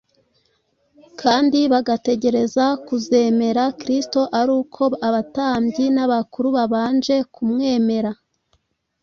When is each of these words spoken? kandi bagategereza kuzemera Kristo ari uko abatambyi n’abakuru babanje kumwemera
kandi 1.21 1.59
bagategereza 1.73 2.65
kuzemera 2.87 3.63
Kristo 3.79 4.19
ari 4.39 4.51
uko 4.61 4.83
abatambyi 5.07 5.85
n’abakuru 5.95 6.47
babanje 6.57 7.15
kumwemera 7.33 8.11